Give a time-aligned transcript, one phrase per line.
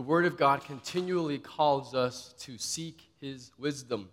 [0.00, 4.08] The Word of God continually calls us to seek His wisdom.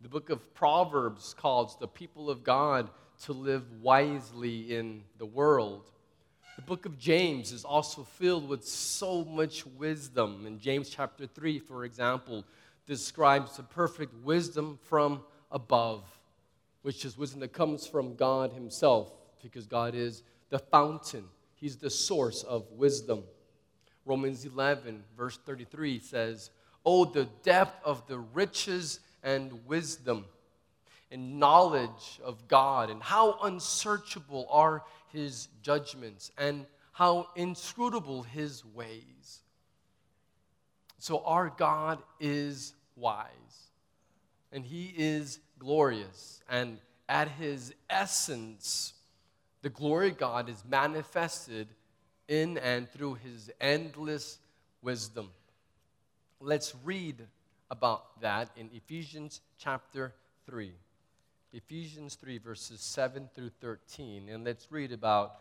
[0.00, 2.88] The book of Proverbs calls the people of God
[3.24, 5.90] to live wisely in the world.
[6.56, 10.46] The book of James is also filled with so much wisdom.
[10.46, 12.46] In James chapter 3, for example,
[12.86, 15.20] describes the perfect wisdom from
[15.50, 16.04] above,
[16.80, 21.24] which is wisdom that comes from God Himself, because God is the fountain,
[21.54, 23.24] He's the source of wisdom.
[24.04, 26.50] Romans 11, verse 33 says,
[26.84, 30.24] Oh, the depth of the riches and wisdom
[31.10, 39.42] and knowledge of God, and how unsearchable are his judgments, and how inscrutable his ways.
[40.98, 43.28] So, our God is wise,
[44.52, 46.78] and he is glorious, and
[47.08, 48.94] at his essence,
[49.60, 51.68] the glory of God is manifested
[52.28, 54.38] in and through his endless
[54.82, 55.30] wisdom.
[56.40, 57.26] Let's read
[57.70, 60.12] about that in Ephesians chapter
[60.46, 60.72] 3.
[61.52, 64.28] Ephesians 3, verses 7 through 13.
[64.28, 65.36] And let's read about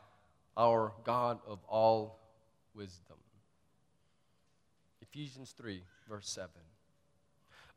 [0.58, 2.20] our God of all
[2.74, 3.18] wisdom.
[5.02, 6.50] Ephesians 3, verse 7.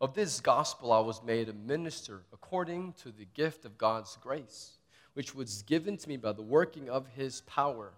[0.01, 4.73] Of this gospel I was made a minister according to the gift of God's grace,
[5.15, 7.93] which was given to me by the working of his power.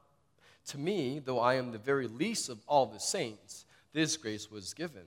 [0.69, 4.75] To me, though I am the very least of all the saints, this grace was
[4.75, 5.05] given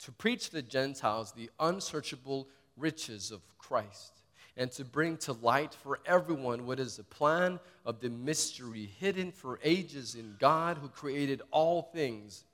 [0.00, 4.12] to preach the Gentiles the unsearchable riches of Christ
[4.56, 9.32] and to bring to light for everyone what is the plan of the mystery hidden
[9.32, 12.44] for ages in God who created all things,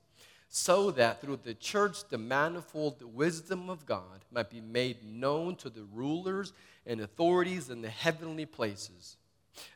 [0.49, 5.69] so that through the church the manifold wisdom of God might be made known to
[5.69, 6.53] the rulers
[6.85, 9.17] and authorities in the heavenly places.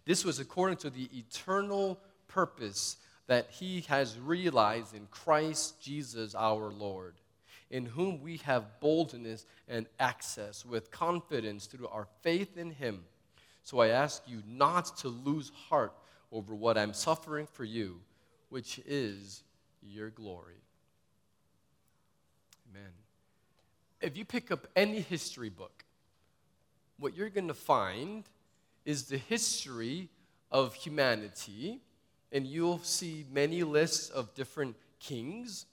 [0.06, 2.00] This was according to the eternal
[2.36, 2.98] purpose
[3.28, 7.16] that He has realized in Christ Jesus our Lord
[7.72, 13.06] in whom we have boldness and access with confidence through our faith in Him.
[13.64, 15.94] So I ask you not to lose heart
[16.32, 18.02] over what I'm suffering for you,
[18.50, 19.44] which is
[19.82, 20.62] your glory.
[22.70, 22.92] Amen.
[24.02, 25.86] If you pick up any history book,
[27.00, 28.26] what you're going to find
[28.86, 30.10] is the history
[30.52, 31.82] of humanity,
[32.36, 35.66] and you'll see many lists of different kings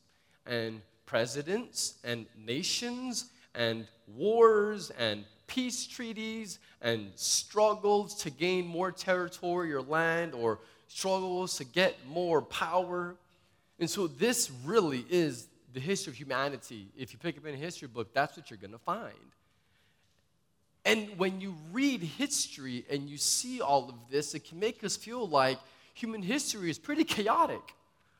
[0.46, 9.74] and presidents and nations and wars and peace treaties and struggles to gain more territory
[9.74, 13.16] or land or struggles to get more power.
[13.80, 16.86] And so, this really is the history of humanity.
[16.96, 19.12] If you pick up in a history book, that's what you're going to find.
[20.84, 24.96] And when you read history and you see all of this, it can make us
[24.96, 25.58] feel like
[25.94, 27.74] human history is pretty chaotic.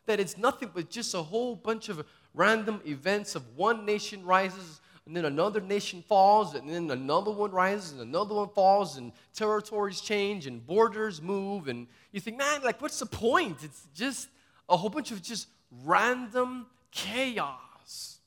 [0.07, 4.81] That it's nothing but just a whole bunch of random events of one nation rises
[5.07, 9.13] and then another nation falls and then another one rises and another one falls and
[9.35, 14.29] territories change and borders move and you think man like what's the point it's just
[14.69, 15.49] a whole bunch of just
[15.85, 18.19] random chaos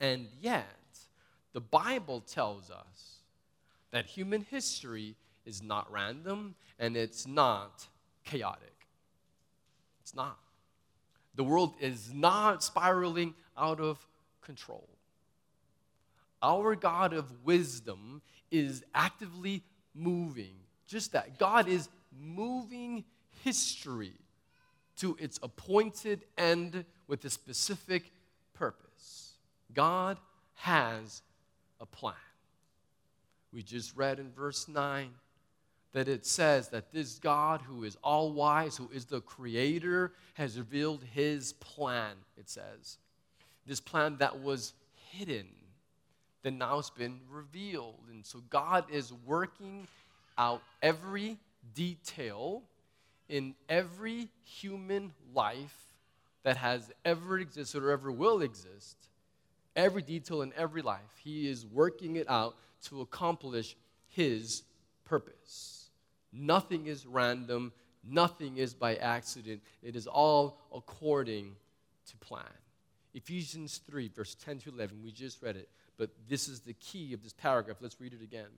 [0.00, 0.66] and yet
[1.52, 3.18] the bible tells us
[3.90, 5.16] that human history
[5.46, 7.86] is not random and it's not
[8.24, 8.86] chaotic
[10.02, 10.38] it's not
[11.34, 14.06] the world is not spiraling out of
[14.40, 14.88] control.
[16.42, 19.62] Our God of wisdom is actively
[19.94, 20.54] moving.
[20.86, 21.38] Just that.
[21.38, 23.04] God is moving
[23.42, 24.12] history
[24.96, 28.12] to its appointed end with a specific
[28.52, 29.32] purpose.
[29.72, 30.18] God
[30.54, 31.22] has
[31.80, 32.14] a plan.
[33.52, 35.10] We just read in verse 9
[35.94, 40.58] that it says that this God who is all wise, who is the creator, has
[40.58, 42.98] revealed his plan, it says.
[43.64, 44.74] This plan that was
[45.12, 45.46] hidden,
[46.42, 48.00] that now has been revealed.
[48.10, 49.86] And so God is working
[50.36, 51.38] out every
[51.74, 52.64] detail
[53.28, 55.86] in every human life
[56.42, 58.96] that has ever existed or ever will exist.
[59.76, 63.76] Every detail in every life, He is working it out to accomplish
[64.08, 64.64] His
[65.04, 65.83] purpose.
[66.34, 67.72] Nothing is random,
[68.02, 69.62] nothing is by accident.
[69.82, 71.54] It is all according
[72.08, 72.44] to plan.
[73.14, 77.12] Ephesians 3, verse 10 to 11, we just read it, but this is the key
[77.12, 77.76] of this paragraph.
[77.80, 78.50] Let's read it again.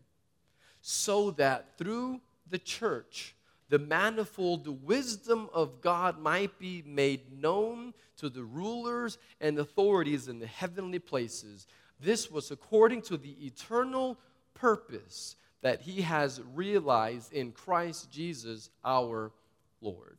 [0.80, 3.34] So that through the church,
[3.68, 10.38] the manifold wisdom of God might be made known to the rulers and authorities in
[10.38, 11.66] the heavenly places.
[12.00, 14.18] This was according to the eternal
[14.54, 19.32] purpose that he has realized in Christ Jesus our
[19.80, 20.16] Lord.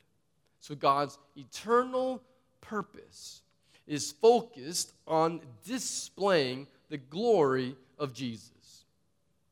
[0.60, 2.22] So, God's eternal
[2.60, 3.44] purpose
[3.88, 8.84] is focused on displaying the glory of Jesus.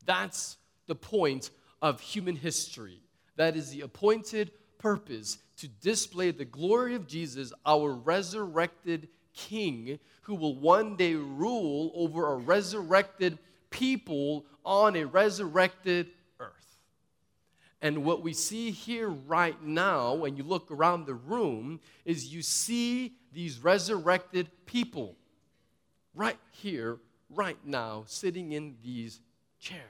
[0.04, 1.48] That's the point
[1.80, 3.00] of human history.
[3.36, 10.34] That is the appointed purpose to display the glory of Jesus, our resurrected King, who
[10.34, 13.38] will one day rule over a resurrected
[13.70, 16.08] people on a resurrected
[16.40, 16.76] earth.
[17.80, 22.42] And what we see here right now, when you look around the room, is you
[22.42, 25.16] see these resurrected people
[26.14, 26.98] right here,
[27.30, 29.20] right now, sitting in these
[29.60, 29.82] chairs.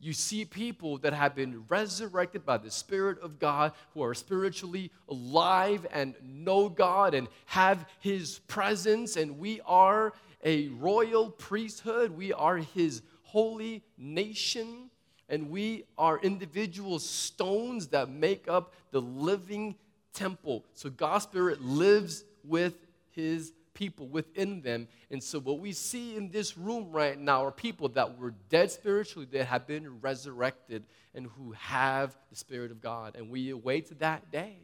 [0.00, 4.92] You see people that have been resurrected by the Spirit of God, who are spiritually
[5.08, 10.12] alive and know God and have His presence, and we are
[10.44, 12.16] a royal priesthood.
[12.16, 14.88] We are His holy nation,
[15.28, 19.74] and we are individual stones that make up the living
[20.14, 20.64] temple.
[20.72, 22.74] So God's Spirit lives with
[23.10, 24.88] His people within them.
[25.10, 28.72] And so, what we see in this room right now are people that were dead
[28.72, 30.84] spiritually that have been resurrected
[31.14, 33.14] and who have the Spirit of God.
[33.14, 34.56] And we await that day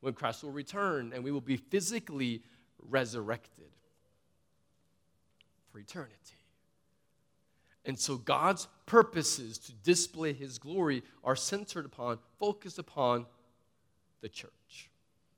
[0.00, 2.42] when Christ will return and we will be physically
[2.88, 3.70] resurrected
[5.72, 6.35] for eternity.
[7.86, 13.26] And so, God's purposes to display His glory are centered upon, focused upon
[14.20, 14.90] the church.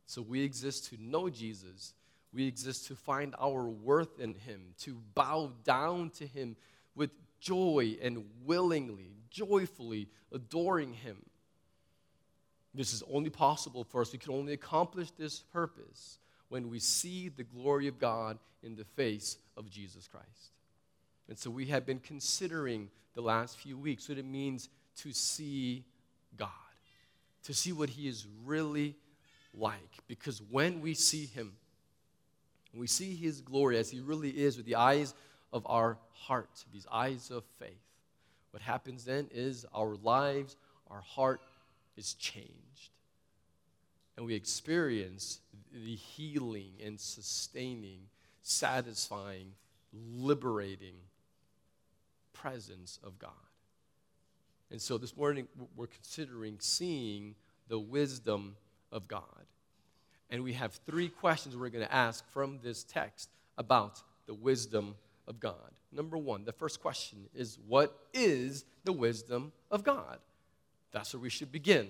[0.06, 1.92] So, we exist to know Jesus
[2.32, 6.56] we exist to find our worth in Him, to bow down to Him
[6.94, 7.10] with
[7.40, 11.24] joy and willingly, joyfully adoring Him.
[12.74, 14.12] This is only possible for us.
[14.12, 16.18] We can only accomplish this purpose
[16.48, 20.52] when we see the glory of God in the face of Jesus Christ.
[21.28, 25.84] And so we have been considering the last few weeks what it means to see
[26.36, 26.48] God,
[27.44, 28.96] to see what He is really
[29.54, 29.98] like.
[30.06, 31.52] Because when we see Him,
[32.78, 35.14] we see his glory as he really is with the eyes
[35.52, 37.82] of our heart, these eyes of faith.
[38.50, 40.56] What happens then is our lives,
[40.90, 41.40] our heart
[41.96, 42.90] is changed.
[44.16, 45.40] And we experience
[45.72, 48.00] the healing and sustaining,
[48.42, 49.52] satisfying,
[49.92, 50.94] liberating
[52.40, 53.30] presence of God.
[54.70, 57.34] And so this morning we're considering seeing
[57.68, 58.56] the wisdom
[58.92, 59.46] of God.
[60.30, 64.94] And we have three questions we're going to ask from this text about the wisdom
[65.26, 65.72] of God.
[65.90, 70.18] Number one, the first question is What is the wisdom of God?
[70.92, 71.88] That's where we should begin.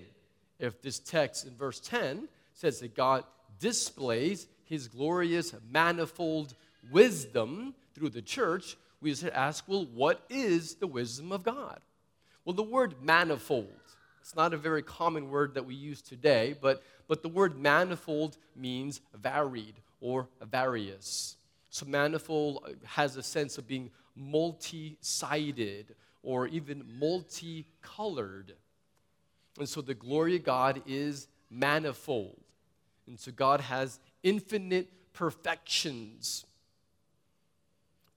[0.57, 3.23] If this text in verse 10 says that God
[3.59, 6.53] displays his glorious, manifold
[6.91, 11.79] wisdom through the church, we should ask, well, what is the wisdom of God?
[12.45, 13.79] Well, the word manifold,
[14.21, 18.37] it's not a very common word that we use today, but but the word manifold
[18.55, 21.35] means varied or various.
[21.71, 28.53] So manifold has a sense of being multi sided or even multicolored.
[29.57, 32.39] And so the glory of God is manifold.
[33.07, 36.45] And so God has infinite perfections.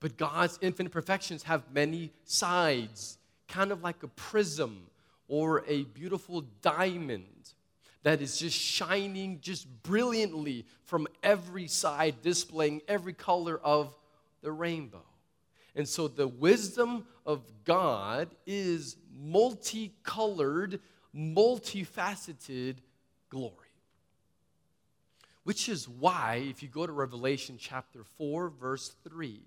[0.03, 3.17] But God's infinite perfections have many sides,
[3.47, 4.87] kind of like a prism
[5.29, 7.53] or a beautiful diamond
[8.03, 13.95] that is just shining just brilliantly from every side, displaying every color of
[14.41, 15.05] the rainbow.
[15.73, 20.81] And so the wisdom of God is multicolored,
[21.15, 22.75] multifaceted
[23.29, 23.55] glory.
[25.45, 29.39] Which is why, if you go to Revelation chapter 4, verse 3,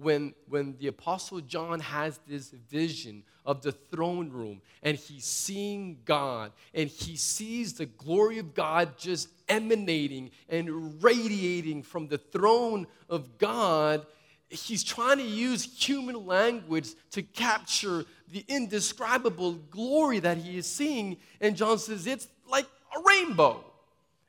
[0.00, 5.98] when, when the Apostle John has this vision of the throne room and he's seeing
[6.04, 12.86] God and he sees the glory of God just emanating and radiating from the throne
[13.08, 14.06] of God,
[14.48, 21.16] he's trying to use human language to capture the indescribable glory that he is seeing.
[21.40, 22.66] And John says, It's like
[22.96, 23.64] a rainbow.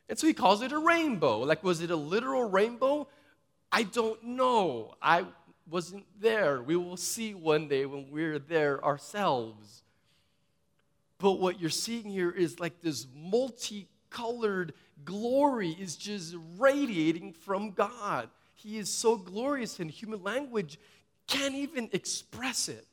[0.09, 1.39] And so he calls it a rainbow.
[1.39, 3.07] Like, was it a literal rainbow?
[3.71, 4.95] I don't know.
[5.01, 5.25] I
[5.71, 6.61] wasn't there.
[6.61, 9.83] We will see one day when we're there ourselves.
[11.17, 14.73] But what you're seeing here is like this multicolored
[15.05, 18.29] glory is just radiating from God.
[18.53, 20.77] He is so glorious, and human language
[21.25, 22.85] can't even express it.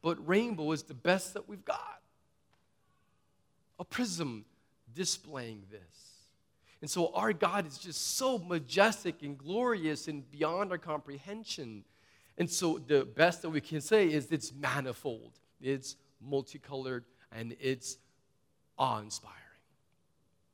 [0.00, 2.00] But rainbow is the best that we've got.
[3.78, 4.44] A prism
[4.94, 5.80] displaying this.
[6.80, 11.84] And so our God is just so majestic and glorious and beyond our comprehension.
[12.38, 17.98] And so the best that we can say is it's manifold, it's multicolored, and it's
[18.78, 19.38] awe inspiring.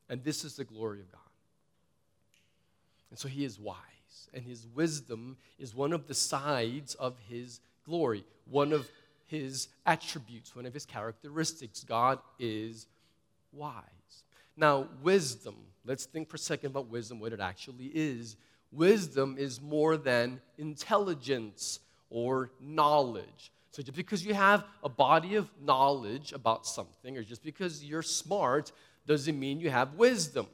[0.09, 1.21] And this is the glory of God.
[3.09, 3.77] And so he is wise.
[4.33, 8.89] And his wisdom is one of the sides of his glory, one of
[9.25, 11.83] his attributes, one of his characteristics.
[11.83, 12.87] God is
[13.51, 13.83] wise.
[14.57, 15.55] Now, wisdom,
[15.85, 18.35] let's think for a second about wisdom, what it actually is.
[18.71, 23.51] Wisdom is more than intelligence or knowledge.
[23.71, 28.01] So, just because you have a body of knowledge about something, or just because you're
[28.01, 28.71] smart,
[29.05, 30.47] doesn't mean you have wisdom.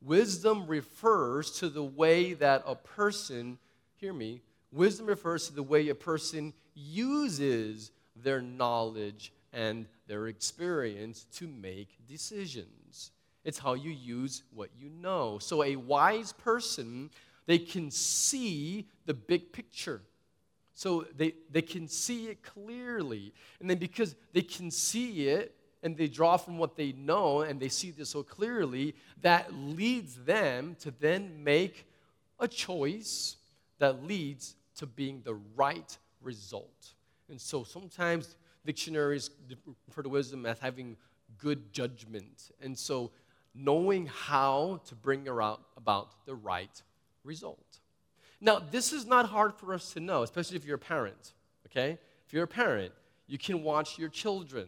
[0.00, 3.58] Wisdom refers to the way that a person,
[3.96, 11.26] hear me, wisdom refers to the way a person uses their knowledge and their experience
[11.32, 13.12] to make decisions.
[13.44, 15.38] It's how you use what you know.
[15.38, 17.10] So, a wise person,
[17.46, 20.02] they can see the big picture.
[20.74, 23.32] So, they, they can see it clearly.
[23.60, 27.60] And then, because they can see it and they draw from what they know and
[27.60, 31.86] they see this so clearly, that leads them to then make
[32.40, 33.36] a choice
[33.78, 36.94] that leads to being the right result.
[37.28, 39.30] And so, sometimes dictionaries
[39.88, 40.96] refer to wisdom as having
[41.38, 42.50] good judgment.
[42.60, 43.10] And so,
[43.54, 46.82] knowing how to bring about the right
[47.24, 47.78] result.
[48.40, 51.32] Now, this is not hard for us to know, especially if you're a parent,
[51.66, 51.98] okay?
[52.26, 52.92] If you're a parent,
[53.26, 54.66] you can watch your children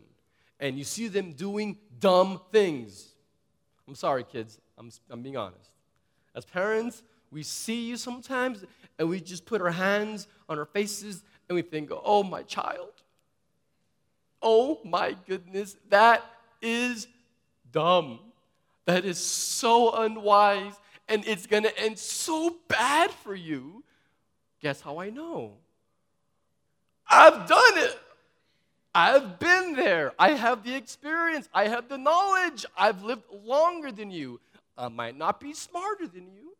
[0.60, 3.14] and you see them doing dumb things.
[3.88, 5.70] I'm sorry, kids, I'm, I'm being honest.
[6.34, 8.64] As parents, we see you sometimes
[8.98, 12.92] and we just put our hands on our faces and we think, oh, my child.
[14.40, 16.24] Oh, my goodness, that
[16.62, 17.08] is
[17.72, 18.20] dumb.
[18.86, 20.74] That is so unwise,
[21.08, 23.84] and it's going to end so bad for you.
[24.60, 25.54] Guess how I know?
[27.08, 27.98] I've done it.
[28.94, 30.12] I've been there.
[30.18, 31.48] I have the experience.
[31.52, 32.64] I have the knowledge.
[32.76, 34.40] I've lived longer than you.
[34.78, 36.56] I might not be smarter than you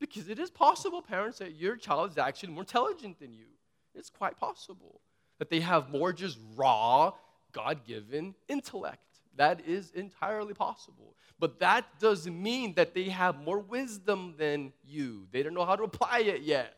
[0.00, 3.46] because it is possible, parents, that your child is actually more intelligent than you.
[3.94, 5.00] It's quite possible
[5.38, 7.12] that they have more just raw,
[7.52, 9.13] God given intellect.
[9.36, 11.14] That is entirely possible.
[11.38, 15.26] But that doesn't mean that they have more wisdom than you.
[15.32, 16.74] They don't know how to apply it yet.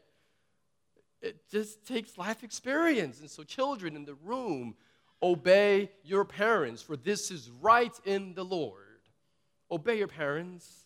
[1.20, 3.20] It just takes life experience.
[3.20, 4.74] And so, children in the room,
[5.22, 8.82] obey your parents, for this is right in the Lord.
[9.70, 10.84] Obey your parents.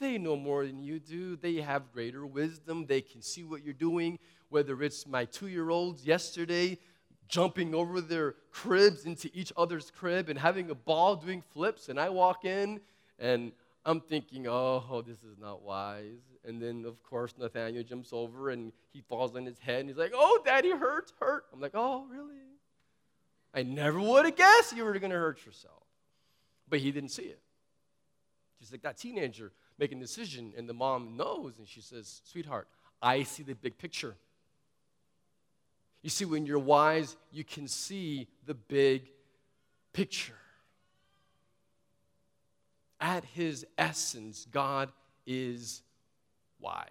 [0.00, 1.36] They know more than you do.
[1.36, 2.86] They have greater wisdom.
[2.86, 4.18] They can see what you're doing,
[4.48, 6.78] whether it's my two year olds yesterday
[7.28, 11.88] jumping over their cribs into each other's crib and having a ball doing flips.
[11.88, 12.80] And I walk in
[13.18, 13.52] and
[13.84, 16.20] I'm thinking, oh, this is not wise.
[16.44, 19.98] And then, of course, Nathaniel jumps over and he falls on his head and he's
[19.98, 21.44] like, oh, daddy hurts, hurt.
[21.52, 22.34] I'm like, oh, really?
[23.54, 25.82] I never would have guessed you were going to hurt yourself.
[26.68, 27.40] But he didn't see it.
[28.58, 32.68] Just like that teenager making a decision, and the mom knows, and she says, sweetheart,
[33.02, 34.16] I see the big picture.
[36.04, 39.10] You see, when you're wise, you can see the big
[39.94, 40.36] picture.
[43.00, 44.92] At his essence, God
[45.26, 45.80] is
[46.60, 46.90] wise.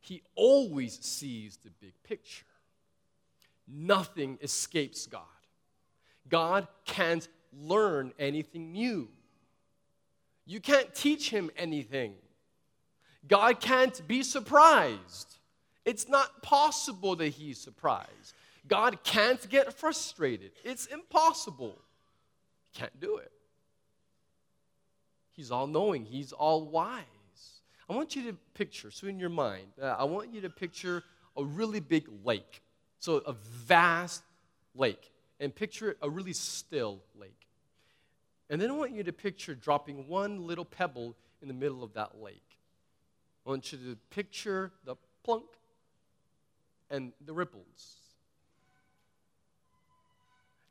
[0.00, 2.46] He always sees the big picture.
[3.68, 5.20] Nothing escapes God.
[6.30, 9.10] God can't learn anything new.
[10.46, 12.14] You can't teach him anything.
[13.28, 15.36] God can't be surprised.
[15.84, 18.34] It's not possible that he's surprised.
[18.66, 20.52] God can't get frustrated.
[20.64, 21.78] It's impossible.
[22.72, 23.30] He can't do it.
[25.32, 27.02] He's all knowing, he's all wise.
[27.88, 31.02] I want you to picture, so in your mind, uh, I want you to picture
[31.36, 32.62] a really big lake.
[32.98, 34.22] So, a vast
[34.74, 35.10] lake.
[35.40, 37.48] And picture a really still lake.
[38.48, 41.92] And then I want you to picture dropping one little pebble in the middle of
[41.94, 42.58] that lake.
[43.44, 45.44] I want you to picture the plunk
[46.90, 47.96] and the ripples.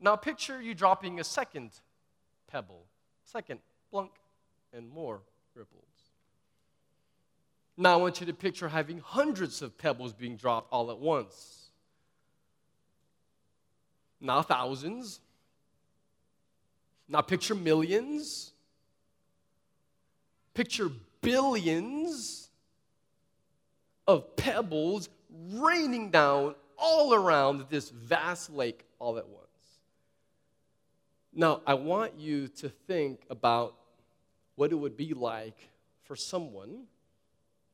[0.00, 1.70] Now picture you dropping a second
[2.50, 2.84] pebble,
[3.24, 4.10] second plunk,
[4.72, 5.20] and more
[5.54, 5.84] ripples.
[7.76, 11.70] Now I want you to picture having hundreds of pebbles being dropped all at once.
[14.20, 15.20] Now thousands.
[17.08, 18.52] Now picture millions.
[20.54, 20.90] Picture
[21.20, 22.48] billions
[24.06, 25.08] of pebbles
[25.50, 29.44] raining down all around this vast lake all at once.
[31.32, 33.74] Now, I want you to think about
[34.54, 35.68] what it would be like
[36.04, 36.84] for someone.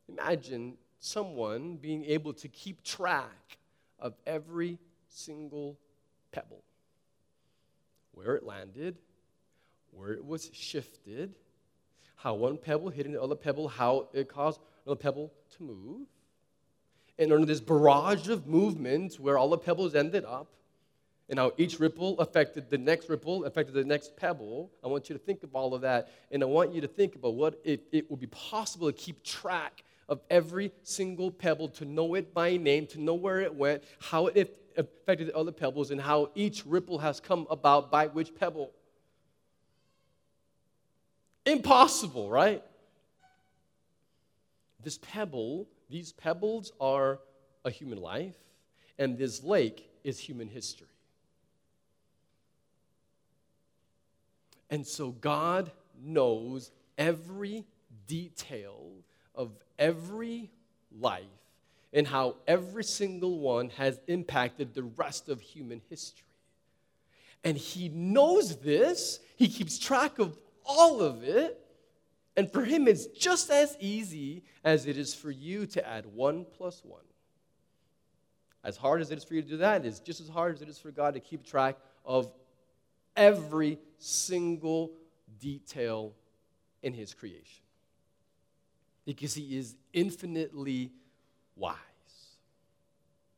[0.08, 3.58] Imagine someone being able to keep track
[3.98, 5.78] of every single
[6.32, 6.62] pebble
[8.12, 8.96] where it landed,
[9.90, 11.34] where it was shifted,
[12.16, 16.06] how one pebble hit another pebble, how it caused another pebble to move.
[17.20, 20.48] And under this barrage of movement where all the pebbles ended up,
[21.28, 24.70] and how each ripple affected the next ripple, affected the next pebble.
[24.82, 26.08] I want you to think of all of that.
[26.32, 29.22] And I want you to think about what if it would be possible to keep
[29.22, 33.84] track of every single pebble, to know it by name, to know where it went,
[34.00, 38.34] how it affected the other pebbles, and how each ripple has come about by which
[38.34, 38.72] pebble.
[41.46, 42.64] Impossible, right?
[44.82, 47.18] This pebble, these pebbles are
[47.64, 48.36] a human life,
[48.98, 50.86] and this lake is human history.
[54.70, 57.66] And so God knows every
[58.06, 58.92] detail
[59.34, 60.50] of every
[60.98, 61.24] life
[61.92, 66.26] and how every single one has impacted the rest of human history.
[67.42, 71.58] And He knows this, He keeps track of all of it.
[72.36, 76.46] And for Him, it's just as easy as it is for you to add one
[76.56, 77.02] plus one.
[78.62, 80.62] As hard as it is for you to do that, it's just as hard as
[80.62, 82.30] it is for God to keep track of
[83.16, 84.92] every single
[85.38, 86.12] detail
[86.82, 87.64] in his creation.
[89.04, 90.92] Because he is infinitely
[91.56, 91.76] wise.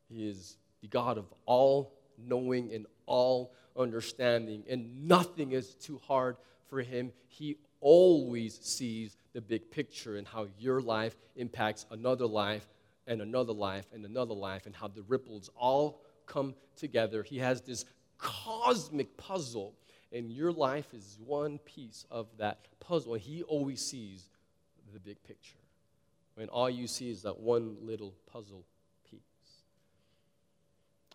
[0.08, 6.36] He is the God of all knowing and all understanding, and nothing is too hard
[6.68, 7.12] for him.
[7.28, 12.66] He always sees the big picture and how your life impacts another life
[13.06, 17.22] and another life and another life, and how the ripples all come together.
[17.22, 17.84] He has this
[18.16, 19.74] cosmic puzzle,
[20.12, 23.14] and your life is one piece of that puzzle.
[23.14, 24.28] And He always sees
[24.94, 25.56] the big picture
[26.36, 28.64] when all you see is that one little puzzle
[29.10, 29.20] piece.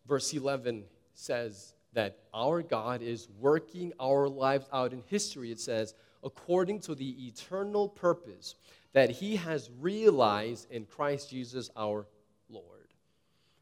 [0.07, 0.83] Verse 11
[1.13, 5.51] says that our God is working our lives out in history.
[5.51, 5.93] It says,
[6.23, 8.55] according to the eternal purpose
[8.93, 12.05] that He has realized in Christ Jesus our
[12.49, 12.93] Lord.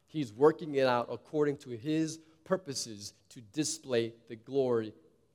[0.06, 4.94] He's working it out according to His purposes to display the glory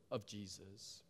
[0.10, 1.04] of Jesus.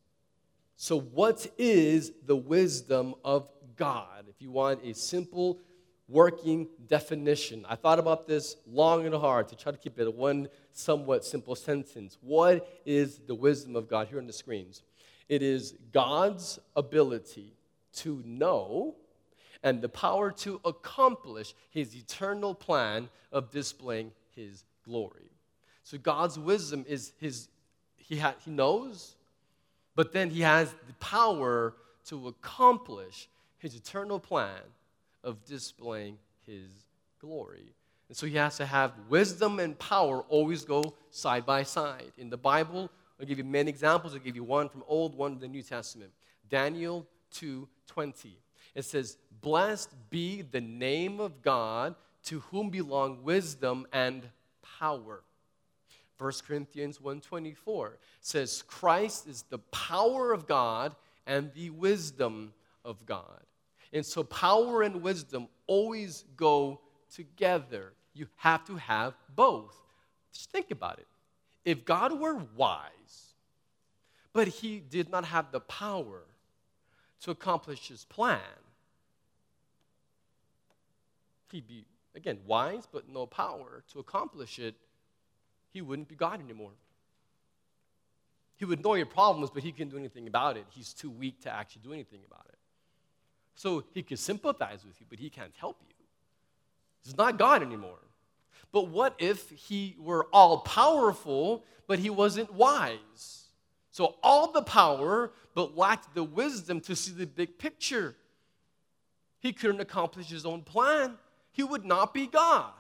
[0.76, 4.26] So, what is the wisdom of God?
[4.28, 5.60] If you want a simple
[6.08, 10.50] working definition, I thought about this long and hard to try to keep it one
[10.74, 12.18] somewhat simple sentence.
[12.20, 14.08] What is the wisdom of God?
[14.08, 14.82] Here on the screens.
[15.32, 17.54] It is God's ability
[17.94, 18.96] to know
[19.64, 25.32] and the power to accomplish his eternal plan of displaying his glory.
[25.86, 27.48] So God's wisdom is his,
[27.96, 29.16] he, ha, he knows,
[29.96, 31.76] but then he has the power
[32.08, 34.60] to accomplish his eternal plan
[35.24, 36.68] of displaying his
[37.22, 37.72] glory.
[38.10, 42.12] And so he has to have wisdom and power always go side by side.
[42.18, 42.92] In the Bible,
[43.22, 44.16] I'll give you many examples.
[44.16, 46.12] I'll give you one from Old, one from the New Testament.
[46.50, 48.42] Daniel 2:20.
[48.74, 54.32] It says, "Blessed be the name of God to whom belong wisdom and
[54.80, 55.24] power."
[56.18, 60.96] 1 Corinthians 1:24 says Christ is the power of God
[61.28, 63.46] and the wisdom of God.
[63.94, 67.94] And so power and wisdom always go together.
[68.14, 69.78] You have to have both.
[70.32, 71.08] Just think about it.
[71.64, 73.34] If God were wise,
[74.34, 76.24] but he did not have the power
[77.22, 78.40] to accomplish his plan,
[81.52, 84.76] he'd be, again, wise, but no power to accomplish it
[85.72, 86.72] he wouldn't be God anymore.
[88.56, 90.66] He would know your problems, but he couldn't do anything about it.
[90.70, 92.58] He's too weak to actually do anything about it.
[93.56, 95.96] So he could sympathize with you, but he can't help you.
[97.04, 97.98] He's not God anymore.
[98.72, 103.50] But what if he were all powerful, but he wasn't wise?
[103.92, 108.16] So all the power, but lacked the wisdom to see the big picture.
[109.40, 111.18] He couldn't accomplish his own plan.
[111.52, 112.72] He would not be God.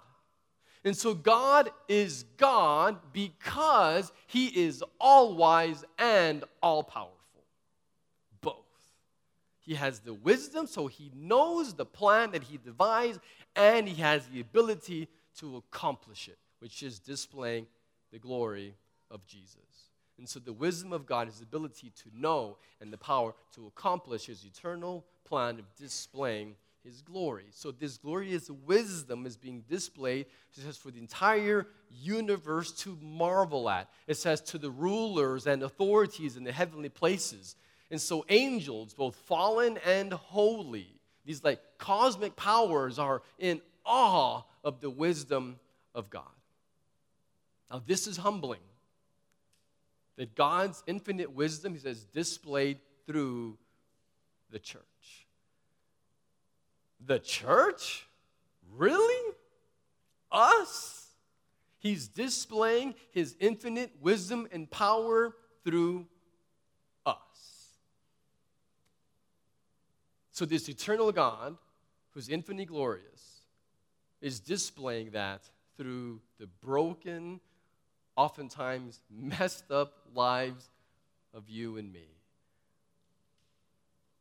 [0.83, 7.17] And so God is God because he is all wise and all powerful.
[8.39, 8.55] Both.
[9.59, 13.19] He has the wisdom, so he knows the plan that he devised,
[13.55, 15.07] and he has the ability
[15.39, 17.67] to accomplish it, which is displaying
[18.11, 18.75] the glory
[19.09, 19.89] of Jesus.
[20.17, 24.27] And so the wisdom of God his ability to know and the power to accomplish
[24.27, 27.45] his eternal plan of displaying his glory.
[27.51, 33.69] So this glorious wisdom is being displayed, it says, for the entire universe to marvel
[33.69, 33.89] at.
[34.07, 37.55] It says to the rulers and authorities in the heavenly places.
[37.89, 44.79] And so angels, both fallen and holy, these like cosmic powers are in awe of
[44.81, 45.59] the wisdom
[45.93, 46.23] of God.
[47.69, 48.61] Now this is humbling.
[50.17, 53.57] That God's infinite wisdom, he says, displayed through
[54.51, 54.81] the church.
[57.05, 58.07] The church?
[58.75, 59.33] Really?
[60.31, 61.07] Us?
[61.79, 66.05] He's displaying his infinite wisdom and power through
[67.05, 67.17] us.
[70.31, 71.57] So, this eternal God,
[72.11, 73.40] who's infinitely glorious,
[74.21, 75.41] is displaying that
[75.77, 77.39] through the broken,
[78.15, 80.69] oftentimes messed up lives
[81.33, 82.07] of you and me.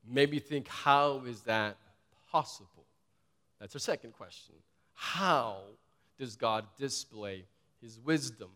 [0.09, 1.77] Maybe think, how is that
[2.31, 2.85] possible?
[3.61, 4.55] That's our second question.
[4.95, 5.59] How
[6.19, 7.45] does God display
[7.81, 8.51] his wisdom?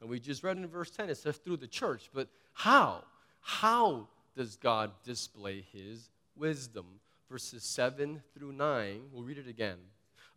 [0.00, 3.04] And we just read in verse 10, it says through the church, but how?
[3.40, 6.86] How does God display his wisdom?
[7.30, 9.78] Verses 7 through 9, we'll read it again.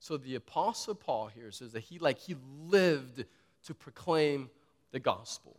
[0.00, 2.34] So the apostle Paul here says that he like he
[2.66, 3.24] lived
[3.66, 4.48] to proclaim
[4.92, 5.56] the gospel.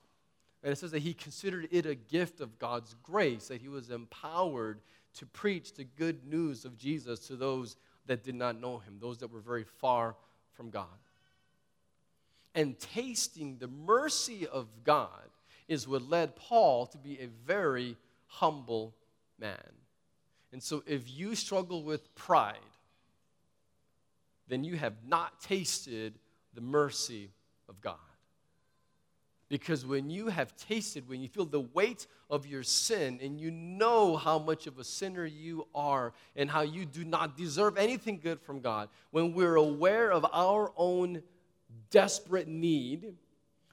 [0.63, 3.91] And it says that he considered it a gift of God's grace, that he was
[3.91, 4.81] empowered
[5.15, 7.77] to preach the good news of Jesus to those
[8.07, 10.15] that did not know him, those that were very far
[10.53, 10.85] from God.
[12.55, 15.29] And tasting the mercy of God
[15.67, 18.95] is what led Paul to be a very humble
[19.39, 19.55] man.
[20.51, 22.57] And so, if you struggle with pride,
[24.51, 26.19] then you have not tasted
[26.53, 27.29] the mercy
[27.69, 27.95] of God.
[29.47, 33.49] Because when you have tasted, when you feel the weight of your sin, and you
[33.49, 38.19] know how much of a sinner you are, and how you do not deserve anything
[38.21, 41.23] good from God, when we're aware of our own
[41.89, 43.13] desperate need,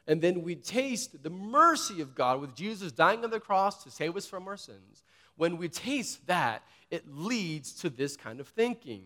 [0.07, 3.91] and then we taste the mercy of God with Jesus dying on the cross to
[3.91, 5.03] save us from our sins,
[5.37, 9.05] when we taste that, it leads to this kind of thinking.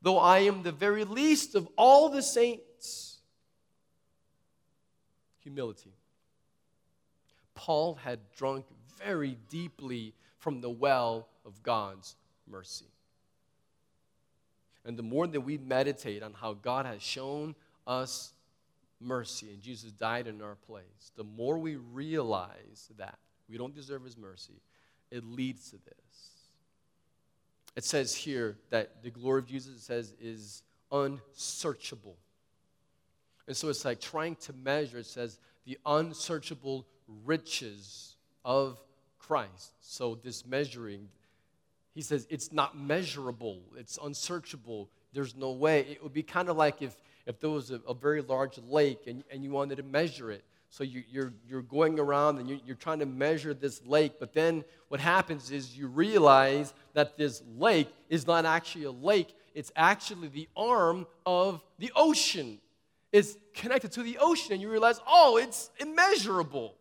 [0.00, 3.18] Though I am the very least of all the saints,
[5.40, 5.92] humility.
[7.54, 8.66] Paul had drunk
[9.04, 12.86] very deeply from the well of God's mercy.
[14.84, 17.54] And the more that we meditate on how God has shown
[17.86, 18.32] us
[19.00, 24.04] mercy and Jesus died in our place, the more we realize that we don't deserve
[24.04, 24.60] his mercy,
[25.10, 26.37] it leads to this.
[27.78, 32.16] It says here that the glory of Jesus, says, is unsearchable.
[33.46, 36.88] And so it's like trying to measure, it says, the unsearchable
[37.24, 38.82] riches of
[39.20, 39.74] Christ.
[39.80, 41.08] So, this measuring,
[41.94, 44.90] he says it's not measurable, it's unsearchable.
[45.12, 45.82] There's no way.
[45.82, 49.06] It would be kind of like if, if there was a, a very large lake
[49.06, 50.42] and, and you wanted to measure it.
[50.70, 54.14] So you, are you're, you're going around and you're, you're trying to measure this lake,
[54.20, 59.34] but then what happens is you realize that this lake is not actually a lake,
[59.54, 62.58] it's actually the arm of the ocean.
[63.12, 66.74] It's connected to the ocean, and you realize, oh, it's immeasurable.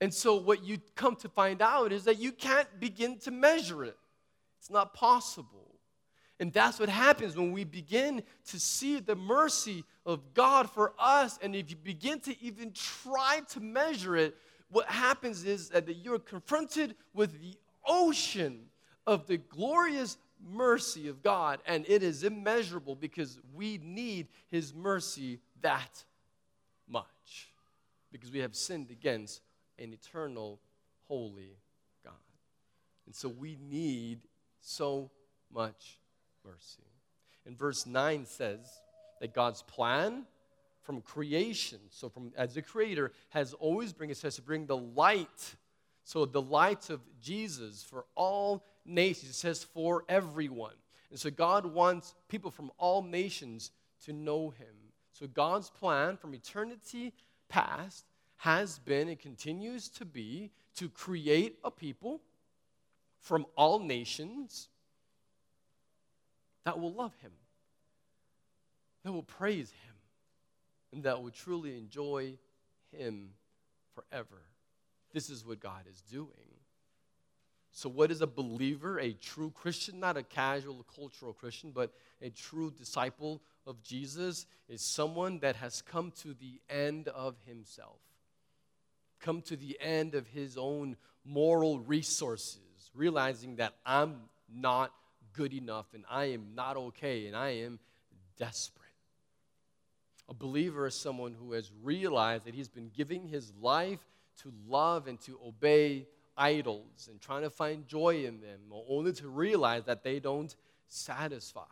[0.00, 3.84] And so, what you come to find out is that you can't begin to measure
[3.84, 3.96] it,
[4.58, 5.63] it's not possible.
[6.40, 11.38] And that's what happens when we begin to see the mercy of God for us.
[11.40, 14.36] And if you begin to even try to measure it,
[14.70, 18.64] what happens is that you're confronted with the ocean
[19.06, 21.60] of the glorious mercy of God.
[21.66, 26.04] And it is immeasurable because we need His mercy that
[26.88, 27.52] much.
[28.10, 29.40] Because we have sinned against
[29.78, 30.58] an eternal,
[31.06, 31.56] holy
[32.04, 32.12] God.
[33.06, 34.20] And so we need
[34.60, 35.10] so
[35.52, 35.98] much
[36.44, 36.82] mercy.
[37.46, 38.80] And verse 9 says
[39.20, 40.24] that God's plan
[40.82, 44.76] from creation, so from as the creator, has always bring it says to bring the
[44.76, 45.56] light.
[46.04, 49.30] So the light of Jesus for all nations.
[49.30, 50.74] It says for everyone.
[51.10, 53.70] And so God wants people from all nations
[54.04, 54.74] to know him.
[55.12, 57.14] So God's plan from eternity
[57.48, 58.04] past
[58.36, 62.20] has been and continues to be to create a people
[63.20, 64.68] from all nations
[66.64, 67.32] that will love him,
[69.04, 69.94] that will praise him,
[70.92, 72.34] and that will truly enjoy
[72.90, 73.30] him
[73.94, 74.42] forever.
[75.12, 76.28] This is what God is doing.
[77.70, 82.30] So, what is a believer, a true Christian, not a casual cultural Christian, but a
[82.30, 87.98] true disciple of Jesus, is someone that has come to the end of himself
[89.24, 92.60] come to the end of his own moral resources,
[92.94, 94.16] realizing that I'm
[94.52, 94.92] not
[95.34, 97.78] good enough and I am not okay and I am
[98.38, 98.84] desperate.
[100.28, 104.00] A believer is someone who has realized that he's been giving his life
[104.42, 109.28] to love and to obey idols and trying to find joy in them, only to
[109.28, 110.54] realize that they don't
[110.88, 111.62] satisfy.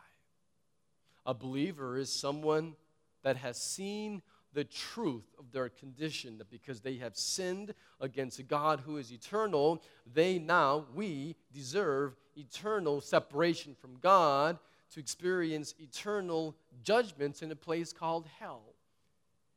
[1.25, 2.75] A believer is someone
[3.23, 4.21] that has seen
[4.53, 9.11] the truth of their condition, that because they have sinned against a God who is
[9.11, 14.59] eternal, they now, we, deserve eternal separation from God
[14.91, 18.61] to experience eternal judgments in a place called hell.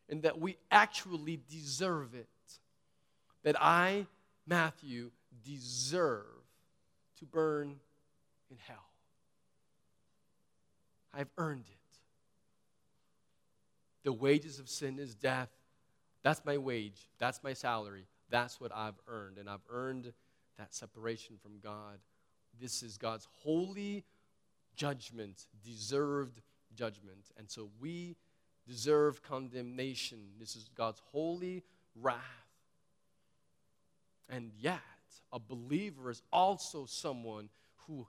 [0.08, 2.28] And that we actually deserve it.
[3.42, 4.06] That I,
[4.46, 5.10] Matthew,
[5.44, 6.24] deserve
[7.18, 7.76] to burn
[8.50, 8.76] in hell.
[11.12, 11.85] I've earned it.
[14.06, 15.48] The wages of sin is death.
[16.22, 17.08] That's my wage.
[17.18, 18.06] That's my salary.
[18.30, 19.36] That's what I've earned.
[19.36, 20.12] And I've earned
[20.58, 21.98] that separation from God.
[22.60, 24.04] This is God's holy
[24.76, 26.40] judgment, deserved
[26.76, 27.32] judgment.
[27.36, 28.14] And so we
[28.64, 30.18] deserve condemnation.
[30.38, 31.64] This is God's holy
[32.00, 32.22] wrath.
[34.28, 34.78] And yet,
[35.32, 37.48] a believer is also someone
[37.88, 38.06] who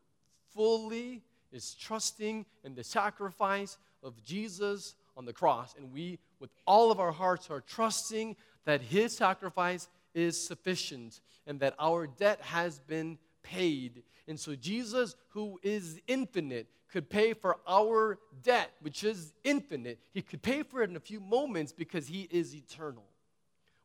[0.54, 5.76] fully is trusting in the sacrifice of Jesus on the cross.
[5.78, 11.60] And we, with all of our hearts, are trusting that his sacrifice is sufficient and
[11.60, 14.04] that our debt has been paid.
[14.28, 20.00] And so, Jesus, who is infinite, could pay for our debt, which is infinite.
[20.14, 23.06] He could pay for it in a few moments because he is eternal.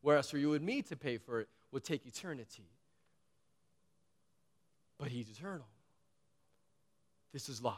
[0.03, 2.69] Whereas for you and me to pay for it would take eternity.
[4.99, 5.67] But he's eternal.
[7.33, 7.77] This is love.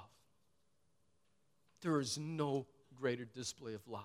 [1.81, 4.03] There is no greater display of love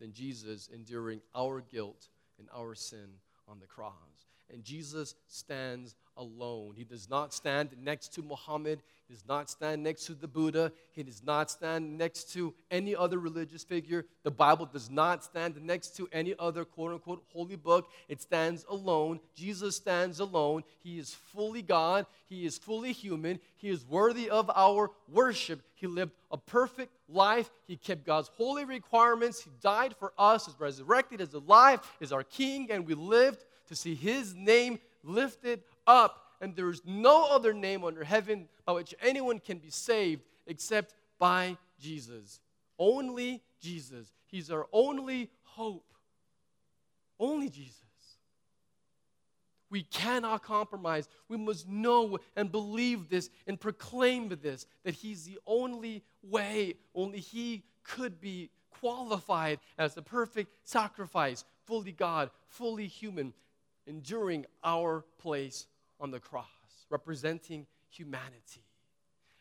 [0.00, 3.08] than Jesus enduring our guilt and our sin
[3.48, 4.26] on the cross.
[4.52, 6.74] And Jesus stands alone.
[6.76, 8.82] He does not stand next to Muhammad.
[9.12, 10.72] Does not stand next to the Buddha.
[10.92, 14.06] He does not stand next to any other religious figure.
[14.22, 17.90] The Bible does not stand next to any other quote unquote holy book.
[18.08, 19.20] It stands alone.
[19.34, 20.64] Jesus stands alone.
[20.82, 22.06] He is fully God.
[22.26, 23.38] He is fully human.
[23.56, 25.60] He is worthy of our worship.
[25.74, 27.50] He lived a perfect life.
[27.66, 29.42] He kept God's holy requirements.
[29.42, 33.76] He died for us, is resurrected, is alive, is our King, and we lived to
[33.76, 36.21] see His name lifted up.
[36.42, 40.92] And there is no other name under heaven by which anyone can be saved except
[41.20, 42.40] by Jesus.
[42.80, 44.12] Only Jesus.
[44.26, 45.94] He's our only hope.
[47.20, 47.76] Only Jesus.
[49.70, 51.08] We cannot compromise.
[51.28, 56.74] We must know and believe this and proclaim this that He's the only way.
[56.92, 58.50] Only He could be
[58.80, 63.32] qualified as the perfect sacrifice, fully God, fully human,
[63.86, 65.68] enduring our place
[66.02, 66.46] on the cross,
[66.90, 68.66] representing humanity.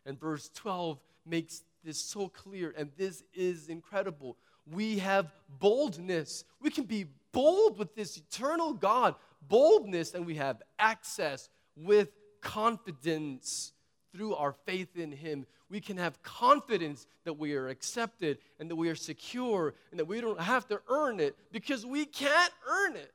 [0.05, 4.37] And verse 12 makes this so clear, and this is incredible.
[4.71, 6.45] We have boldness.
[6.61, 9.15] We can be bold with this eternal God,
[9.47, 12.09] boldness, and we have access with
[12.41, 13.73] confidence
[14.13, 15.45] through our faith in Him.
[15.69, 20.05] We can have confidence that we are accepted and that we are secure and that
[20.05, 23.13] we don't have to earn it because we can't earn it.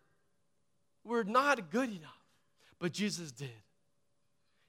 [1.05, 2.26] We're not good enough,
[2.79, 3.51] but Jesus did.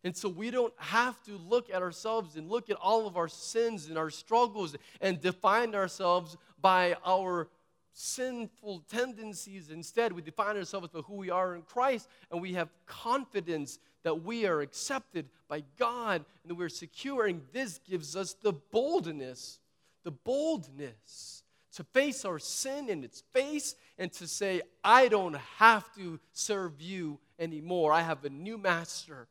[0.04, 3.28] And so we don't have to look at ourselves and look at all of our
[3.28, 7.50] sins and our struggles and define ourselves by our
[7.94, 9.70] sinful tendencies.
[9.70, 14.24] Instead, we define ourselves by who we are in Christ, and we have confidence that
[14.24, 17.26] we are accepted by God and that we're secure.
[17.26, 19.60] And this gives us the boldness,
[20.04, 21.44] the boldness
[21.74, 26.82] to face our sin in its face and to say, I don't have to serve
[26.82, 27.92] you anymore.
[27.92, 29.28] I have a new master.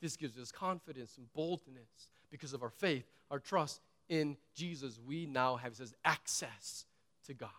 [0.00, 4.98] This gives us confidence and boldness because of our faith, our trust in Jesus.
[5.06, 6.86] We now have says access
[7.26, 7.50] to God.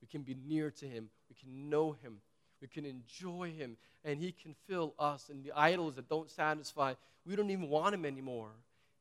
[0.00, 1.10] We can be near to Him.
[1.28, 2.18] We can know Him.
[2.60, 3.76] We can enjoy Him.
[4.04, 5.28] And He can fill us.
[5.28, 6.94] And the idols that don't satisfy,
[7.26, 8.50] we don't even want Him anymore.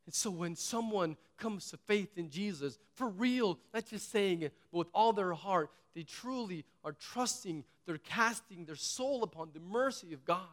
[0.05, 4.53] And so when someone comes to faith in Jesus, for real, not just saying it,
[4.71, 9.59] but with all their heart, they truly are trusting, they're casting their soul upon the
[9.59, 10.47] mercy of God.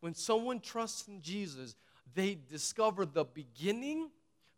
[0.00, 1.74] When someone trusts in Jesus,
[2.14, 4.10] they discover the beginning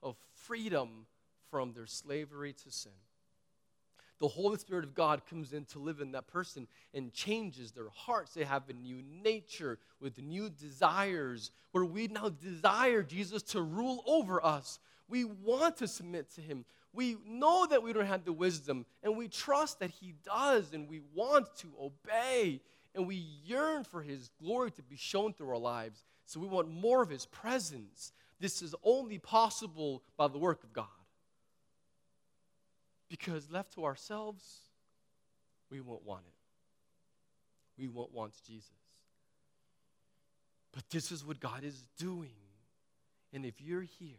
[0.02, 1.06] of freedom
[1.50, 2.92] from their slavery to sin
[4.20, 7.88] the Holy Spirit of God comes in to live in that person and changes their
[7.94, 8.34] hearts.
[8.34, 14.02] They have a new nature with new desires, where we now desire Jesus to rule
[14.06, 14.80] over us.
[15.08, 16.64] We want to submit to Him.
[16.92, 20.88] We know that we don't have the wisdom, and we trust that He does, and
[20.88, 22.60] we want to obey,
[22.94, 26.02] and we yearn for His glory to be shown through our lives.
[26.26, 28.12] So we want more of His presence.
[28.40, 30.86] This is only possible by the work of God.
[33.08, 34.42] Because left to ourselves,
[35.70, 37.80] we won't want it.
[37.80, 38.70] We won't want Jesus.
[40.72, 42.34] But this is what God is doing.
[43.32, 44.16] And if you're here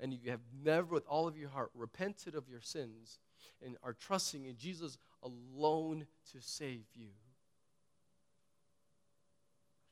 [0.00, 3.18] and you have never, with all of your heart, repented of your sins
[3.64, 7.08] and are trusting in Jesus alone to save you,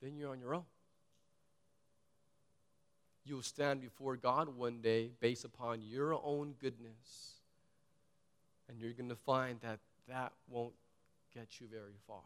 [0.01, 0.65] then you're on your own.
[3.25, 7.42] You'll stand before God one day based upon your own goodness.
[8.69, 10.75] And you're going to find that that won't
[11.35, 12.21] get you very far.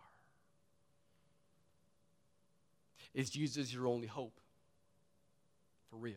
[3.15, 4.39] Is Jesus your only hope?
[5.91, 6.15] For real?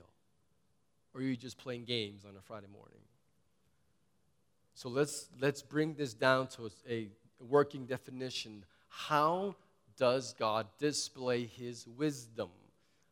[1.14, 3.00] Or are you just playing games on a Friday morning?
[4.76, 7.10] So let's, let's bring this down to a,
[7.48, 8.66] working definition.
[8.90, 9.56] How
[9.98, 12.50] does God display his wisdom?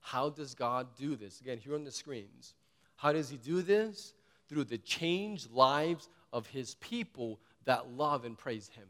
[0.02, 1.42] How does God do this?
[1.42, 2.54] Again, here on the screens.
[2.98, 4.14] How does he do this?
[4.50, 8.88] Through the changed lives of his people that love and praise him.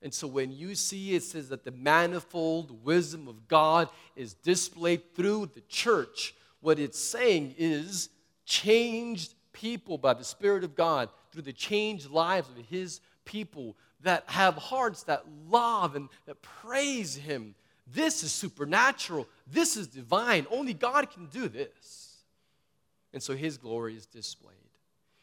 [0.00, 5.14] And so when you see it says that the manifold wisdom of God is displayed
[5.14, 8.08] through the church, what it's saying is
[8.44, 14.24] changed people by the Spirit of God through the changed lives of his people that
[14.26, 17.54] have hearts that love and that praise him.
[17.86, 19.26] This is supernatural.
[19.46, 20.46] This is divine.
[20.50, 22.22] Only God can do this.
[23.12, 24.54] And so his glory is displayed.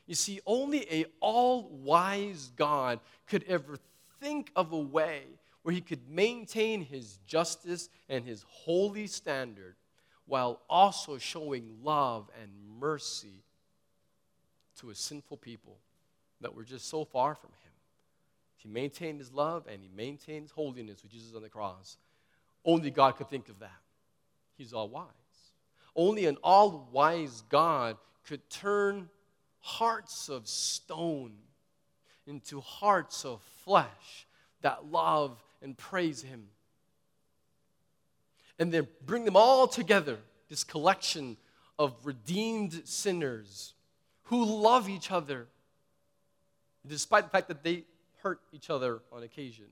[0.08, 3.78] You see, only a all-wise God could ever
[4.20, 5.24] think of a way
[5.64, 9.76] where he could maintain his justice and his holy standard
[10.28, 13.44] while also showing love and mercy
[14.80, 15.78] to a sinful people
[16.42, 17.72] that were just so far from him.
[18.58, 21.98] He maintained his love and he maintained holiness with Jesus on the cross.
[22.64, 23.72] Only God could think of that.
[24.58, 25.10] He's all wise.
[25.96, 29.10] Only an all wise God could turn
[29.66, 31.32] hearts of stone
[32.28, 34.28] into hearts of flesh
[34.62, 36.46] that love and praise Him.
[38.60, 41.36] And then bring them all together, this collection
[41.80, 43.74] of redeemed sinners
[44.26, 45.48] who love each other,
[46.86, 47.86] despite the fact that they
[48.22, 49.66] hurt each other on occasion.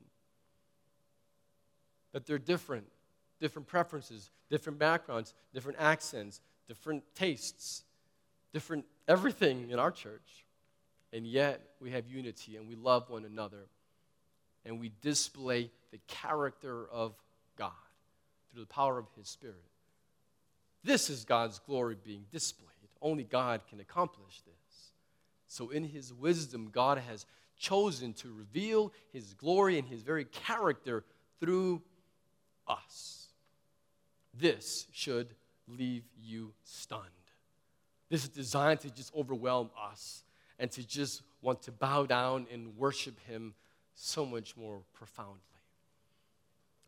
[2.14, 2.88] That they're different,
[3.40, 7.84] different preferences, different backgrounds, different accents, different tastes,
[8.54, 10.46] different everything in our church.
[11.12, 13.68] And yet we have unity and we love one another.
[14.66, 17.14] And we display the character of
[17.58, 17.72] God
[18.52, 19.58] through the power of His Spirit.
[20.84, 22.70] This is God's glory being displayed.
[23.02, 24.92] Only God can accomplish this.
[25.48, 27.26] So, in His wisdom, God has
[27.58, 31.04] chosen to reveal His glory and His very character
[31.40, 31.82] through
[32.66, 33.28] us.
[34.34, 35.36] This should
[35.68, 37.04] leave you stunned.
[38.10, 40.24] This is designed to just overwhelm us
[40.60, 43.54] and to just want to bow down and worship Him
[43.96, 45.40] so much more profoundly.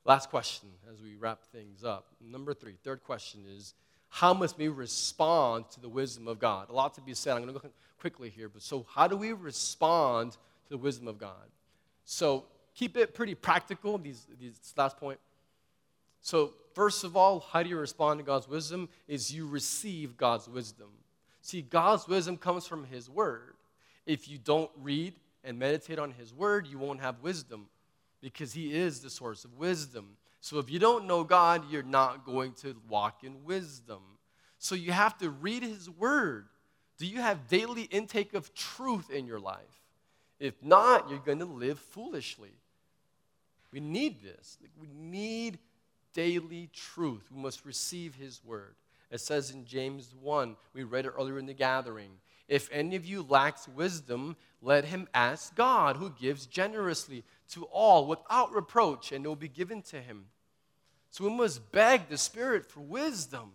[0.06, 2.08] Last question as we wrap things up.
[2.21, 3.73] Number three, third question is
[4.10, 6.69] how must we respond to the wisdom of God?
[6.69, 7.36] A lot to be said.
[7.36, 11.08] I'm going to go quickly here, but so how do we respond to the wisdom
[11.08, 11.49] of God?
[12.06, 15.19] So keep it pretty practical, these, these last point.
[16.21, 18.89] So, first of all, how do you respond to God's wisdom?
[19.08, 20.88] Is you receive God's wisdom.
[21.45, 23.53] See, God's wisdom comes from His Word.
[24.08, 27.67] If you don't read and meditate on His Word, you won't have wisdom
[28.19, 30.17] because He is the source of wisdom.
[30.41, 34.01] So if you don't know God, you're not going to walk in wisdom.
[34.58, 36.47] So you have to read His Word.
[36.97, 39.84] Do you have daily intake of truth in your life?
[40.39, 42.55] If not, you're going to live foolishly.
[43.71, 44.58] We need this.
[44.81, 45.60] We need
[46.12, 47.21] daily truth.
[47.31, 48.73] We must receive His Word.
[49.12, 52.12] It says in James 1, we read it earlier in the gathering.
[52.48, 58.08] If any of you lacks wisdom, let him ask God, who gives generously to all
[58.08, 60.26] without reproach, and it will be given to him.
[61.12, 63.53] So we must beg the Spirit for wisdom.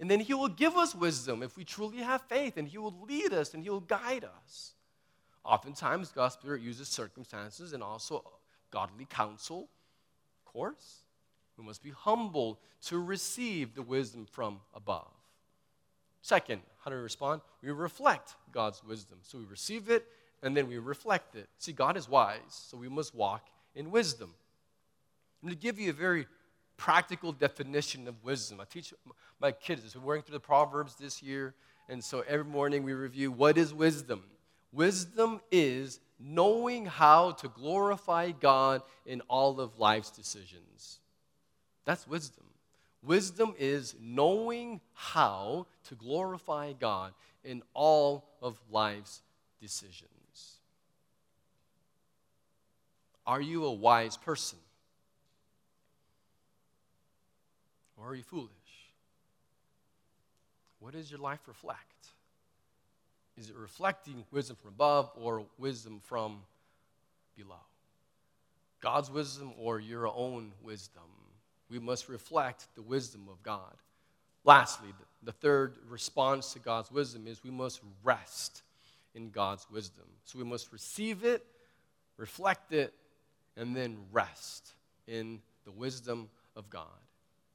[0.00, 2.94] And then he will give us wisdom if we truly have faith, and he will
[3.06, 4.72] lead us and he will guide us.
[5.44, 8.24] Oftentimes, God's Spirit uses circumstances and also
[8.70, 9.68] godly counsel,
[10.38, 11.02] of course.
[11.60, 15.10] We must be humble to receive the wisdom from above.
[16.22, 17.42] Second, how do we respond?
[17.62, 19.18] We reflect God's wisdom.
[19.22, 20.06] So we receive it
[20.42, 21.48] and then we reflect it.
[21.58, 24.32] See, God is wise, so we must walk in wisdom.
[25.42, 26.26] I'm going to give you a very
[26.78, 28.58] practical definition of wisdom.
[28.58, 28.94] I teach
[29.38, 29.94] my kids this.
[29.94, 31.54] We're working through the Proverbs this year,
[31.90, 34.24] and so every morning we review what is wisdom.
[34.72, 41.00] Wisdom is knowing how to glorify God in all of life's decisions.
[41.90, 42.44] That's wisdom.
[43.02, 47.12] Wisdom is knowing how to glorify God
[47.42, 49.22] in all of life's
[49.60, 50.60] decisions.
[53.26, 54.60] Are you a wise person?
[57.96, 58.50] Or are you foolish?
[60.78, 62.06] What does your life reflect?
[63.36, 66.42] Is it reflecting wisdom from above or wisdom from
[67.36, 67.66] below?
[68.80, 71.02] God's wisdom or your own wisdom?
[71.70, 73.76] We must reflect the wisdom of God.
[74.44, 74.88] Lastly,
[75.22, 78.62] the third response to God's wisdom is we must rest
[79.14, 80.06] in God's wisdom.
[80.24, 81.44] So we must receive it,
[82.16, 82.92] reflect it,
[83.56, 84.74] and then rest
[85.06, 86.86] in the wisdom of God.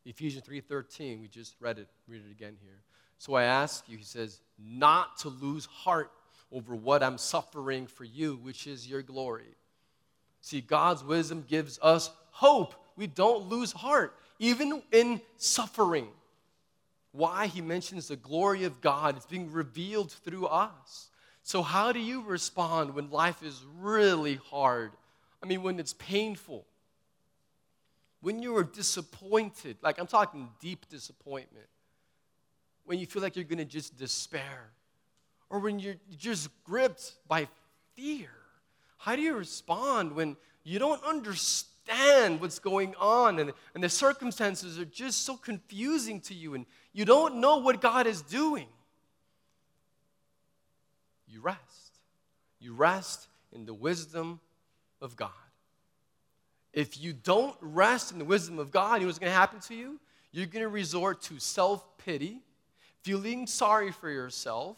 [0.05, 2.83] Ephesians 3:13, we just read it, read it again here.
[3.17, 6.11] So I ask you, he says, not to lose heart
[6.51, 9.55] over what I'm suffering for you, which is your glory.
[10.41, 12.75] See, God's wisdom gives us hope.
[12.95, 16.07] We don't lose heart, even in suffering.
[17.11, 17.47] Why?
[17.47, 19.15] He mentions the glory of God.
[19.17, 21.09] It's being revealed through us.
[21.43, 24.91] So, how do you respond when life is really hard?
[25.43, 26.65] I mean, when it's painful,
[28.21, 31.67] when you are disappointed, like I'm talking deep disappointment,
[32.85, 34.71] when you feel like you're going to just despair,
[35.49, 37.47] or when you're just gripped by
[37.95, 38.29] fear.
[38.97, 41.74] How do you respond when you don't understand
[42.39, 47.05] what's going on and, and the circumstances are just so confusing to you and you
[47.05, 48.67] don't know what God is doing?
[51.27, 51.99] You rest.
[52.59, 54.39] You rest in the wisdom
[55.01, 55.29] of God.
[56.73, 59.59] If you don't rest in the wisdom of God, you know what's going to happen
[59.61, 59.99] to you?
[60.31, 62.41] You're going to resort to self pity,
[63.01, 64.77] feeling sorry for yourself.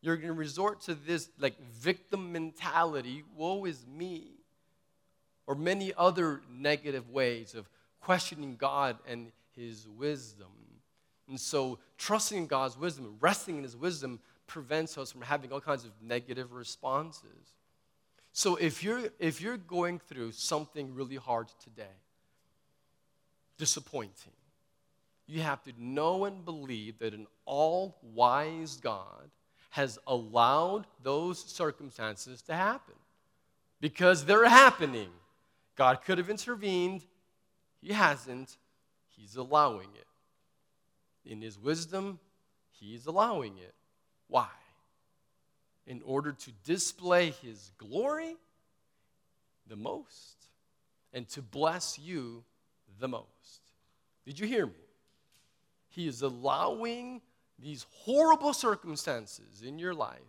[0.00, 4.35] You're going to resort to this like victim mentality woe is me.
[5.46, 7.68] Or many other negative ways of
[8.00, 10.48] questioning God and His wisdom.
[11.28, 15.60] And so, trusting in God's wisdom, resting in His wisdom, prevents us from having all
[15.60, 17.54] kinds of negative responses.
[18.32, 21.96] So if you're if you're going through something really hard today,
[23.56, 24.34] disappointing,
[25.26, 29.30] you have to know and believe that an all-wise God
[29.70, 32.94] has allowed those circumstances to happen.
[33.80, 35.10] Because they're happening.
[35.76, 37.04] God could have intervened.
[37.80, 38.56] He hasn't.
[39.16, 41.30] He's allowing it.
[41.30, 42.18] In his wisdom,
[42.70, 43.74] he's allowing it.
[44.28, 44.48] Why?
[45.86, 48.36] in order to display his glory
[49.68, 50.48] the most
[51.12, 52.44] and to bless you
[52.98, 53.72] the most.
[54.24, 54.72] Did you hear me?
[55.88, 57.22] He is allowing
[57.58, 60.20] these horrible circumstances in your life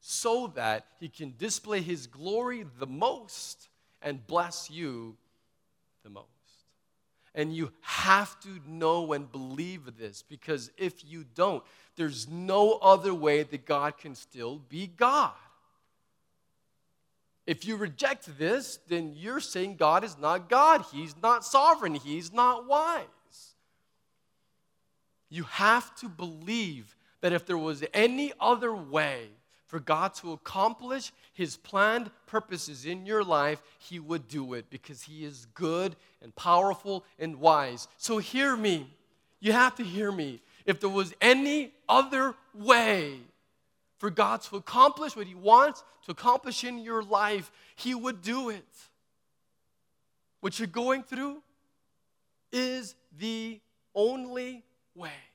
[0.00, 3.68] so that he can display his glory the most
[4.02, 5.16] and bless you
[6.02, 6.26] the most.
[7.34, 11.62] And you have to know and believe this because if you don't,
[11.96, 15.32] there's no other way that God can still be God.
[17.46, 20.84] If you reject this, then you're saying God is not God.
[20.92, 21.94] He's not sovereign.
[21.94, 23.06] He's not wise.
[25.28, 29.28] You have to believe that if there was any other way
[29.70, 35.02] for God to accomplish his planned purposes in your life, he would do it because
[35.02, 37.86] he is good and powerful and wise.
[37.96, 38.92] So hear me.
[39.38, 40.42] You have to hear me.
[40.66, 43.20] If there was any other way
[43.98, 48.50] for God to accomplish what he wants to accomplish in your life, he would do
[48.50, 48.66] it.
[50.40, 51.42] What you're going through
[52.50, 53.60] is the
[53.94, 54.64] only
[54.96, 55.29] way.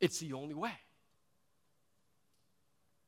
[0.00, 0.72] It's the only way.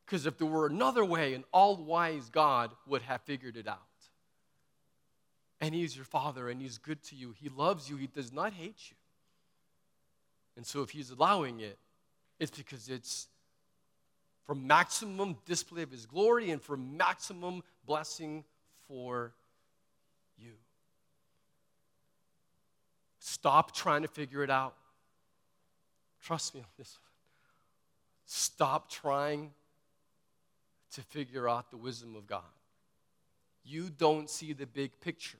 [0.04, 3.78] Because if there were another way, an all wise God would have figured it out.
[5.60, 7.34] And He's your Father and He's good to you.
[7.40, 8.96] He loves you, He does not hate you.
[10.56, 11.78] And so if He's allowing it,
[12.38, 13.28] it's because it's
[14.44, 18.44] for maximum display of His glory and for maximum blessing
[18.86, 19.32] for
[20.36, 20.52] you.
[23.18, 24.74] Stop trying to figure it out.
[26.22, 27.10] Trust me on this one.
[28.26, 29.50] Stop trying
[30.92, 32.42] to figure out the wisdom of God.
[33.64, 35.38] You don't see the big picture.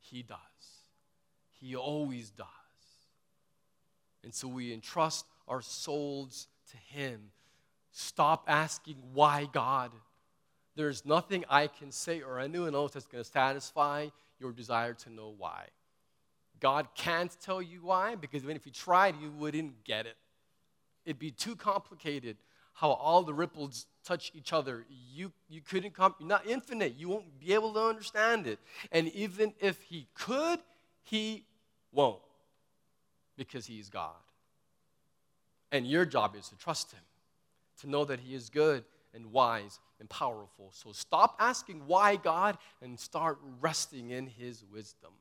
[0.00, 0.38] He does.
[1.60, 2.46] He always does.
[4.24, 7.30] And so we entrust our souls to Him.
[7.92, 9.92] Stop asking, why God?
[10.74, 14.08] There's nothing I can say or anyone else that's going to satisfy
[14.38, 15.66] your desire to know why.
[16.60, 20.16] God can't tell you why because even if you tried, you wouldn't get it.
[21.04, 22.36] It'd be too complicated
[22.74, 24.84] how all the ripples touch each other.
[25.14, 26.94] You, you couldn't come, you're not infinite.
[26.98, 28.58] You won't be able to understand it.
[28.92, 30.60] And even if He could,
[31.04, 31.44] He
[31.92, 32.20] won't.
[33.36, 34.14] because he's God.
[35.72, 37.00] And your job is to trust Him,
[37.80, 38.84] to know that He is good
[39.14, 40.70] and wise and powerful.
[40.72, 45.12] So stop asking why God and start resting in His wisdom.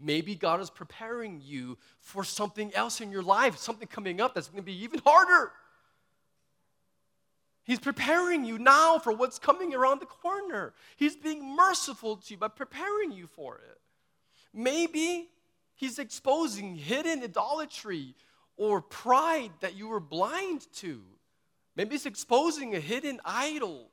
[0.00, 4.48] Maybe God is preparing you for something else in your life, something coming up that's
[4.48, 5.50] going to be even harder.
[7.64, 10.72] He's preparing you now for what's coming around the corner.
[10.96, 13.78] He's being merciful to you by preparing you for it.
[14.54, 15.28] Maybe
[15.74, 18.14] He's exposing hidden idolatry
[18.56, 21.02] or pride that you were blind to.
[21.76, 23.90] Maybe He's exposing a hidden idol.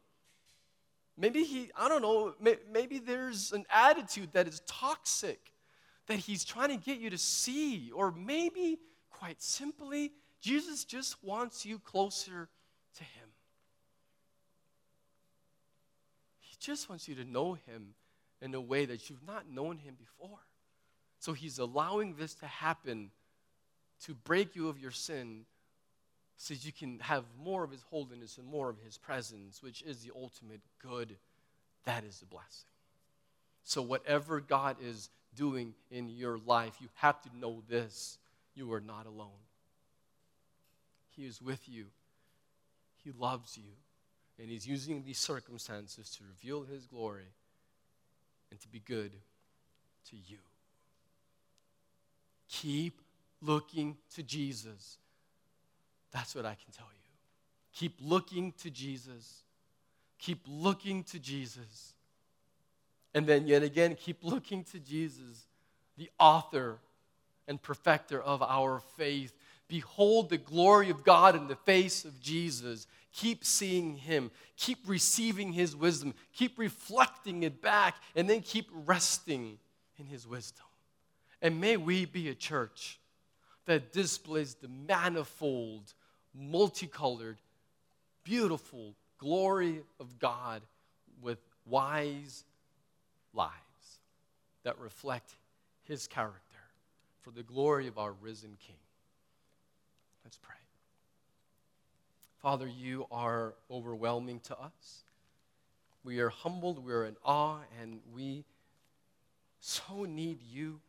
[1.17, 2.33] Maybe He, I don't know,
[2.71, 5.51] maybe there's an attitude that is toxic
[6.07, 7.91] that He's trying to get you to see.
[7.91, 8.77] Or maybe,
[9.09, 12.49] quite simply, Jesus just wants you closer
[12.97, 13.29] to Him.
[16.39, 17.95] He just wants you to know Him
[18.41, 20.39] in a way that you've not known Him before.
[21.19, 23.11] So He's allowing this to happen
[24.03, 25.45] to break you of your sin
[26.37, 29.99] so you can have more of His holiness and more of His presence, which is
[29.99, 31.15] the ultimate good.
[31.85, 32.69] That is the blessing.
[33.63, 38.17] So, whatever God is doing in your life, you have to know this
[38.55, 39.41] you are not alone.
[41.09, 41.85] He is with you,
[43.03, 43.71] He loves you.
[44.39, 47.31] And he's using these circumstances to reveal his glory
[48.51, 49.11] and to be good
[50.09, 50.37] to you.
[52.49, 53.01] Keep
[53.41, 54.97] looking to Jesus.
[56.11, 57.11] That's what I can tell you.
[57.73, 59.43] Keep looking to Jesus.
[60.19, 61.93] Keep looking to Jesus.
[63.15, 65.47] And then, yet again, keep looking to Jesus,
[65.97, 66.79] the author
[67.47, 69.33] and perfecter of our faith.
[69.69, 72.87] Behold the glory of God in the face of Jesus.
[73.13, 74.31] Keep seeing Him.
[74.57, 76.13] Keep receiving His wisdom.
[76.33, 79.59] Keep reflecting it back, and then keep resting
[79.97, 80.65] in His wisdom.
[81.41, 82.99] And may we be a church
[83.65, 85.93] that displays the manifold,
[86.33, 87.37] multicolored,
[88.25, 90.61] beautiful glory of God
[91.21, 92.43] with wise
[93.35, 93.51] lives
[94.63, 95.35] that reflect
[95.83, 96.39] His character
[97.21, 98.75] for the glory of our risen King.
[100.23, 100.55] Let's pray.
[102.41, 105.03] Father, you are overwhelming to us.
[106.03, 108.45] We are humbled, we are in awe, and we
[109.59, 110.79] so need you.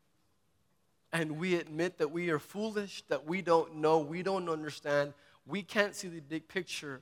[1.12, 5.14] And we admit that we are foolish, that we don't know, we don't understand,
[5.47, 7.01] we can't see the big picture.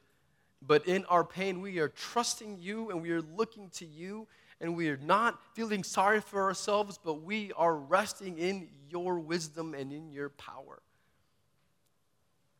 [0.64, 4.28] But in our pain, we are trusting you and we are looking to you,
[4.60, 9.74] and we are not feeling sorry for ourselves, but we are resting in your wisdom
[9.74, 10.80] and in your power.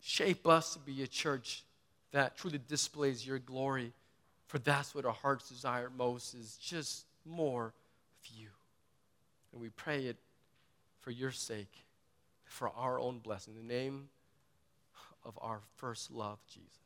[0.00, 1.64] Shape us to be a church
[2.12, 3.92] that truly displays your glory,
[4.46, 8.48] for that's what our hearts desire most is just more of you.
[9.52, 10.16] And we pray it
[11.00, 11.72] for your sake,
[12.44, 13.54] for our own blessing.
[13.58, 14.08] In the name
[15.24, 16.83] of our first love, Jesus.